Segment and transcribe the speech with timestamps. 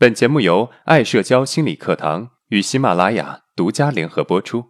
[0.00, 4.66] 本节目由爱社交心理课堂与喜马拉雅独家联合播出。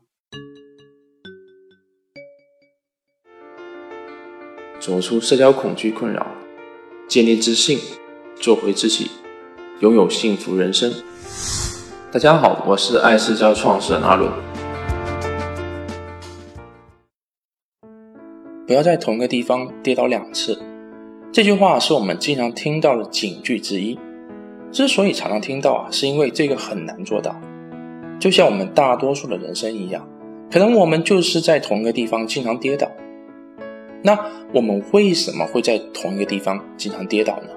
[4.81, 6.27] 走出社交恐惧困扰，
[7.07, 7.79] 建立自信，
[8.37, 9.11] 做回自己，
[9.81, 10.91] 拥有幸福人生。
[12.11, 14.33] 大家好，我是爱社交创始人阿伦。
[18.67, 20.59] 不要在同一个地方跌倒两次，
[21.31, 23.99] 这句话是我们经常听到的警句之一。
[24.71, 27.35] 之所以常常听到啊，是因为这个很难做到。
[28.21, 30.07] 就像我们大多数的人生一样，
[30.51, 32.91] 可能我们就是在同一个地方经常跌倒。
[34.03, 34.19] 那
[34.53, 37.49] 我们为什么会在同一个地方经常跌倒呢？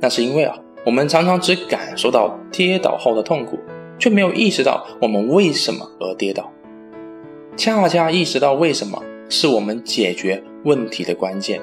[0.00, 3.58] 那是因为啊，我们常常只感受到跌倒后的痛苦，
[3.98, 6.52] 却没有意识到我们为什么而跌倒。
[7.56, 11.60] 恰恰意识到为什么，是我们解决问题的关键。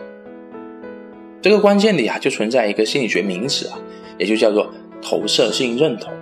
[1.41, 3.77] 这个关键里啊，就存在一个心理学名词啊。
[4.17, 6.13] 也就叫做投射性认同，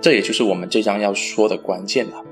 [0.00, 2.22] 这也就是我们这章要说的关键了。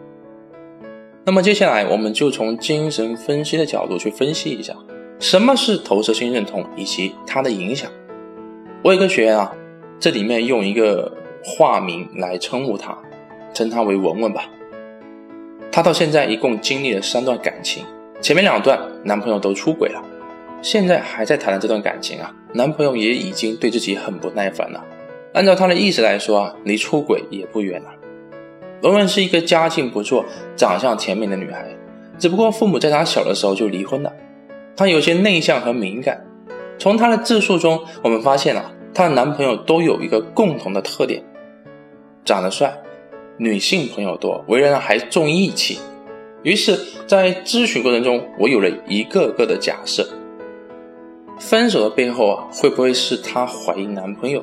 [1.25, 4.75] 那么接下来，我们就从精神分析的角度去分析一下，
[5.19, 7.91] 什么是投射性认同以及它的影响。
[8.83, 9.55] 我有个学员啊，
[10.01, 11.13] 这里面用一个
[11.45, 12.99] 化名来称呼他，
[13.55, 14.45] 称他为文文吧。
[15.71, 17.85] 他到现在一共经历了三段感情，
[18.21, 20.03] 前面两段男朋友都出轨了。
[20.61, 24.85] 现在还在谈的这段感情啊，男朋友也已经对自己很不耐烦了。
[25.33, 27.89] 按照他的意思来说啊，离出轨也不远了。
[28.83, 30.25] 文文是一个家境不错、
[30.57, 31.67] 长相甜美的女孩，
[32.19, 34.13] 只不过父母在她小的时候就离婚了。
[34.77, 36.27] 她有些内向和敏感。
[36.79, 41.23] 从她的自述中，我们发现啊，她的男朋友都有一个共同的特点：
[42.25, 42.77] 长得帅，
[43.39, 45.79] 女性朋友多，为人还重义气。
[46.43, 50.07] 于是，在咨询过程中，我有了一个个的假设。
[51.43, 54.43] 分手的背后啊，会不会是她怀疑男朋友，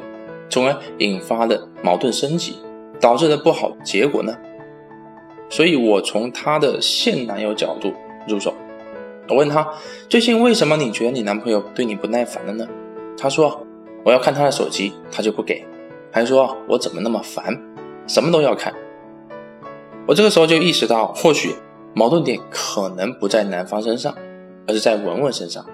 [0.50, 2.58] 从而引发的矛盾升级，
[3.00, 4.36] 导致的不好结果呢？
[5.50, 7.94] 所以我从她的现男友角度
[8.28, 8.53] 入手，
[9.29, 9.66] 我问她
[10.09, 12.68] 最近为什么你觉得你男朋友对你不耐烦了呢？
[13.18, 13.66] 她说
[14.03, 15.66] 我要看他的手机，他就不给，
[16.12, 17.57] 还说我怎么那么烦，
[18.07, 18.73] 什么都要看。
[20.06, 21.56] 我这个时候就意识到，或许
[21.94, 24.13] 矛盾点可能不在男方身上，
[24.68, 25.66] 而是在文文身上。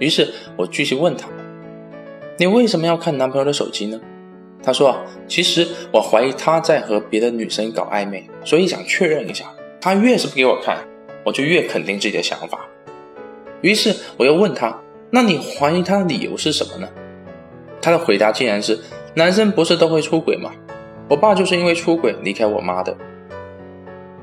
[0.00, 1.28] 于是我继续问她
[2.36, 4.00] ：“你为什么要看男朋友的手机呢？”
[4.62, 4.96] 她说
[5.28, 9.44] ：“其实我怀疑他在和别的女生搞暧昧，所以想确认一下。
[9.80, 10.76] 他越是不给我看，
[11.24, 12.66] 我就越肯定自己的想法。”
[13.62, 14.76] 于是我又问她
[15.10, 16.88] ：“那你怀疑他的理由是什么呢？”
[17.80, 18.78] 她的回答竟然是
[19.14, 20.50] ：“男生不是都会出轨吗？
[21.08, 22.96] 我爸就是因为出轨离开我妈的。”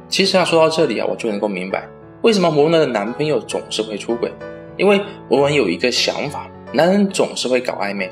[0.10, 1.88] 其实啊，说到这里啊，我就能够明白
[2.22, 4.32] 为什么文文的男朋友总是会出轨。
[4.78, 8.10] 因为文文有一个想法，男人总是会搞暧昧，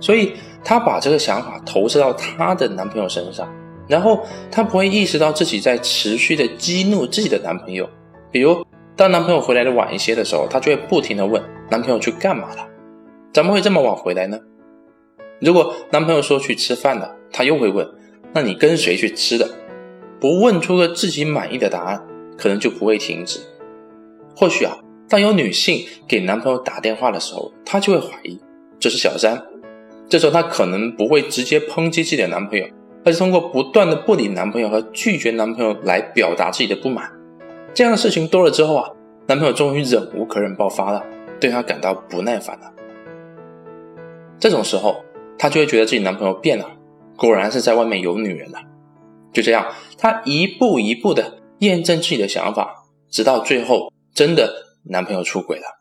[0.00, 0.32] 所以
[0.64, 3.48] 她把这个想法投射到她的男朋友身上，
[3.86, 7.88] 然后她不会意识到自己在持续的激怒自己的男朋友。
[8.30, 8.64] 比如，
[8.96, 12.66] 当男朋友回来的晚一些的时候，她就会不停的问男朋友去干嘛了，
[13.32, 14.38] 怎么会这么晚回来呢？
[15.40, 17.86] 如果男朋友说去吃饭了，她又会问，
[18.32, 19.48] 那你跟谁去吃的？
[20.20, 22.02] 不问出个自己满意的答案，
[22.38, 23.40] 可能就不会停止。
[24.34, 24.78] 或许啊。
[25.10, 28.38] 当有女性给男朋友打电话的时候，她就会怀疑
[28.78, 29.44] 这是小三。
[30.08, 32.64] 这时候她可能不会直接抨击自己的男朋友，
[33.04, 37.10] 而是通过不断的不理男朋友和拒绝男朋友来表达自己的不满。
[37.74, 38.88] 这样的事情多了之后啊，
[39.26, 41.04] 男朋友终于忍无可忍爆发了，
[41.40, 42.72] 对她感到不耐烦了。
[44.38, 45.04] 这种时候，
[45.36, 46.70] 她就会觉得自己男朋友变了，
[47.16, 48.60] 果然是在外面有女人了。
[49.32, 49.66] 就这样，
[49.98, 54.69] 她一步一步的验证自己的想法，直到最后真的。
[54.84, 55.80] 男朋友出轨了。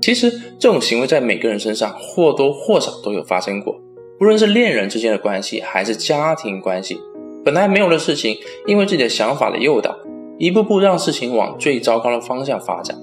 [0.00, 3.80] 其实这种行为在每个人身上或多或少都有发生过，
[4.18, 7.00] 不论是恋人之间的关系，还是家庭关系，
[7.44, 9.98] 本来没有的事情，因为自己的想法的诱导，
[10.38, 12.96] 一步步让事情往最糟糕的方向发展。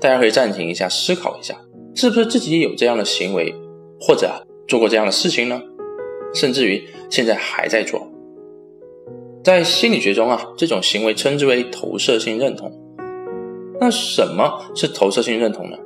[0.00, 1.56] 大家可以暂停一下，思考一下，
[1.94, 3.54] 是不是自己有这样的行为，
[4.00, 5.60] 或者做过这样的事情呢？
[6.34, 8.06] 甚至于现在还在做。
[9.42, 12.85] 在心理学中啊，这种行为称之为投射性认同。
[13.80, 15.76] 那什么是投射性认同呢？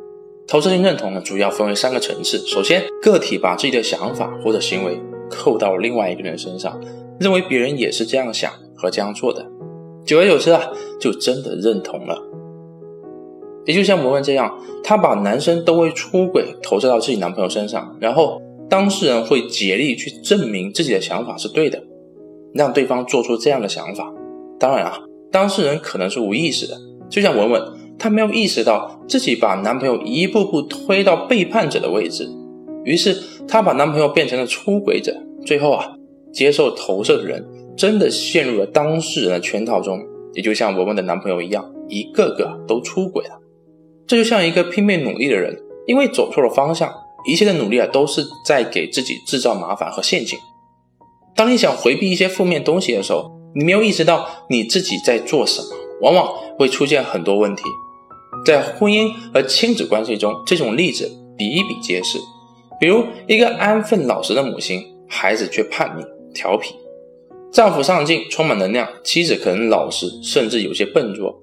[0.47, 2.39] 投射性认同呢，主要分为三个层次。
[2.39, 5.01] 首先，个体把自己的想法或者行为
[5.31, 6.81] 扣到另外一个人身上，
[7.21, 9.47] 认为别人也是这样想和这样做的，
[10.05, 10.61] 久而久之啊，
[10.99, 12.21] 就真的认同了。
[13.65, 21.81] 也就像文文这样，她把男生都会出轨投射到自己男朋友身上，然后当事人会竭力去证明自己的想法是对的，
[22.55, 24.13] 让对方做出这样的想法。
[24.59, 24.99] 当然啊，
[25.31, 26.77] 当事人可能是无意识的，
[27.09, 27.80] 就像文文。
[28.01, 32.29] 她没有意识到自己把男朋友一步步推到背叛者的位置，
[32.85, 35.15] 于是她把男朋友变成了出轨者，
[35.45, 35.93] 最后啊，
[36.33, 40.01] 接受投射的人真的陷入了当事人的圈套中，
[40.33, 43.39] 也就像文文的男朋友一样，一个个都出轨了。
[44.07, 45.57] 这就像一个拼命努力的人，
[45.87, 46.91] 因为走错了方向，
[47.27, 50.39] 一切的努力啊都是在给自己制造麻烦和陷阱。
[51.37, 55.69] 当你想回避一些负面东西的时候，你没有意识到你自己在做什么，
[56.01, 57.63] 往往会出现很多问题。
[58.45, 62.19] 在婚姻和亲子关系中，这种例子比比皆是。
[62.81, 66.71] 比如，一个安分老实的母亲，孩子却叛逆调皮；
[67.53, 71.35] 丈夫上进充满能量，妻子可能老实甚至有些笨拙。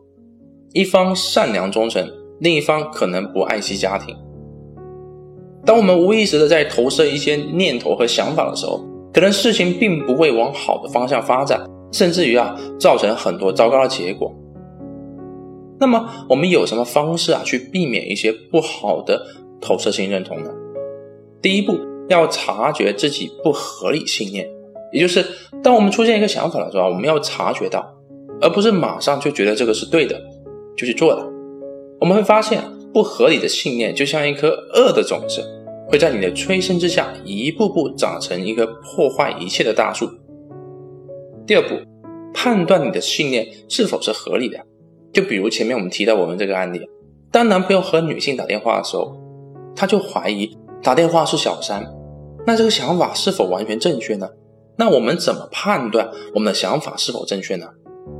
[0.74, 2.10] 一方善良忠诚，
[2.40, 4.16] 另一方可能不爱惜家庭。
[5.66, 8.84] 当我们无意识的在投射一些念头和想法的时候，
[9.14, 11.60] 可能事情并不会往好的方向发展。
[11.94, 14.30] 甚至于啊，造成很多糟糕的结果。
[15.80, 19.26] 那么，我们有什么方式啊，去避免一些不好的
[19.62, 20.50] 投射性认同呢？
[21.42, 21.78] 第一步，
[22.10, 24.50] 要察觉自己不合理信念，
[24.92, 25.24] 也就是
[25.62, 27.88] 当我们出现一个想法的时候，我们要察觉到，
[28.42, 30.20] 而不是马上就觉得这个是对的，
[30.76, 31.24] 就去做了。
[32.00, 35.44] 我们会发现，不合理的信念就像一颗恶的种子，
[35.88, 40.10] 会在你的催生之下，一步步长成一个破坏一切的大树。
[41.46, 41.76] 第二步，
[42.34, 44.60] 判断你的信念是否是合理的。
[45.14, 46.88] 就比如前面我们提到我们这个案例，
[47.32, 49.16] 当男朋友和女性打电话的时候，
[49.76, 51.86] 他就怀疑打电话是小三。
[52.46, 54.30] 那这个想法是否完全正确呢？
[54.78, 57.68] 那我们怎么判断我们的想法是否正确呢？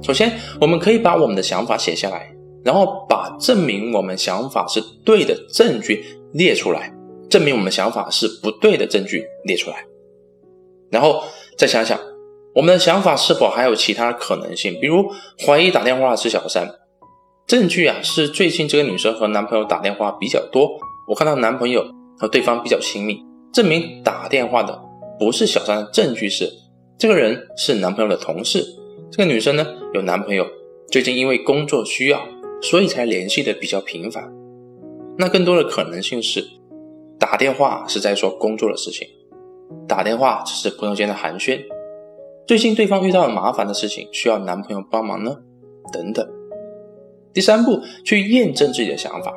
[0.02, 6.94] 首先，我们可以把我们的想法写下来，然后把证明我们想法是对的证据列出来，
[7.30, 9.86] 证明我们想法是不对的证据列出来，
[10.90, 11.24] 然后
[11.58, 11.98] 再想想。
[12.58, 14.80] 我们的想法是否还有其他可能性？
[14.82, 15.12] 比如
[15.46, 16.68] 怀疑打电话是小三，
[17.46, 20.68] 证据啊是最近这个女生和男朋友打电话比较多，
[21.08, 21.86] 我看到男朋友
[22.18, 23.22] 和对方比较亲密，
[23.54, 24.82] 证明打电话的
[25.20, 26.52] 不是小三的证据是
[26.98, 28.66] 这个人是男朋友的同事，
[29.12, 29.64] 这个女生呢
[29.94, 30.44] 有男朋友，
[30.90, 32.20] 最近因为工作需要，
[32.64, 34.34] 所以才联系的比较频繁。
[35.20, 36.44] 那更多的可能性是
[37.20, 39.08] 打电话是在说工作的事情，
[39.88, 41.62] 打电话只是朋友间的寒暄。
[42.48, 45.36] 最近对方遇到了麻烦的事情，需要男朋友帮忙呢，
[45.92, 46.26] 等等。
[47.34, 49.34] 第三步，去验证自己的想法，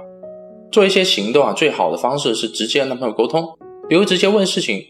[0.71, 1.53] 做一些行动啊。
[1.53, 3.45] 最好的方式是直接跟男朋友沟通，
[3.89, 4.81] 比如直接问事情，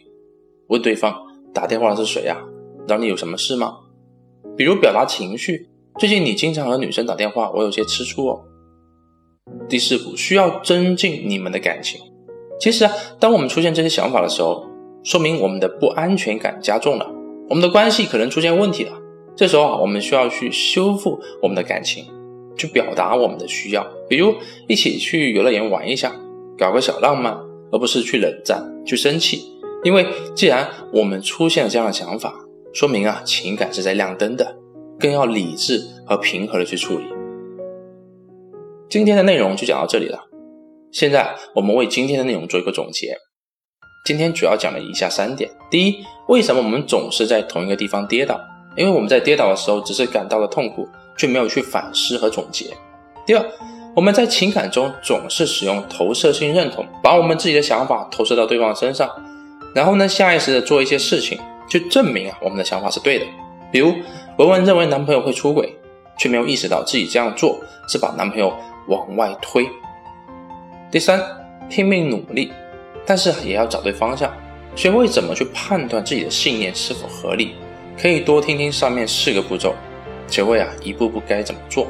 [0.68, 1.16] 问对方
[1.54, 2.36] 打电话的是谁呀？
[2.86, 3.78] 找你有什么事吗？
[4.54, 8.42] 比如表达情绪，最近你经常和女生打电话，我有些吃醋哦。
[9.66, 11.98] 第四步，需要增进你们的感情。
[12.60, 14.66] 其实啊，当我们出现这些想法的时候，
[15.02, 17.10] 说明我们的不安全感加重了。
[17.50, 18.92] 我们的关系可能出现问题了，
[19.34, 22.04] 这时候啊，我们需要去修复我们的感情，
[22.56, 24.32] 去表达我们的需要，比如
[24.68, 26.14] 一起去游乐园玩一下，
[26.56, 27.36] 搞个小浪漫，
[27.72, 29.42] 而不是去冷战、去生气。
[29.82, 32.32] 因为既然我们出现了这样的想法，
[32.72, 34.56] 说明啊，情感是在亮灯的，
[34.96, 37.04] 更要理智和平和的去处理。
[38.88, 40.20] 今天的内容就讲到这里了，
[40.92, 43.16] 现在我们为今天的内容做一个总结。
[44.02, 48.40] 今天主要讲了以下三点：第一，为什么我们总是在同一个地方跌倒？
[48.74, 50.88] 因为我们在跌倒的时候只是感到了痛苦，
[51.18, 52.74] 却没有去反思和总结。
[53.26, 53.44] 第二，
[53.94, 59.08] 我们在情感中总是使用投射性认同，把我们自己的想法投射到对方身上，
[59.74, 61.38] 然后呢，下意识的做一些事情，
[61.68, 63.26] 去证明啊我们的想法是对的。
[63.70, 63.94] 比如
[64.38, 65.76] 文文认为男朋友会出轨，
[66.18, 68.50] 却没有意识到自己这样做是把男朋友
[68.88, 69.68] 往外推。
[70.90, 71.20] 第三，
[71.68, 72.50] 拼命努力。
[73.10, 74.32] 但是也要找对方向，
[74.76, 77.56] 学会怎么去判断自己的信念是否合理。
[78.00, 79.74] 可以多听听上面四个步骤，
[80.28, 81.88] 学会啊一步步该怎么做，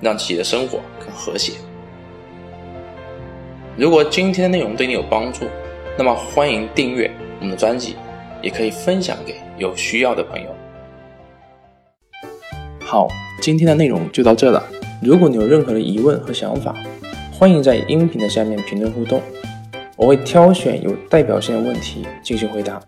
[0.00, 1.54] 让自己的生活更和谐。
[3.76, 5.46] 如果今天的内容对你有帮助，
[5.98, 7.10] 那么欢迎订阅
[7.40, 7.96] 我们的专辑，
[8.40, 10.54] 也可以分享给有需要的朋友。
[12.84, 13.08] 好，
[13.42, 14.62] 今天的内容就到这了。
[15.02, 16.72] 如果你有任何的疑问和想法，
[17.32, 19.20] 欢迎在音频的下面评论互动。
[19.96, 22.80] 我会挑选有代表性的问题进行回答。